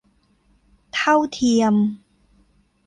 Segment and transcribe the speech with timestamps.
[0.93, 1.73] เท่าเทียม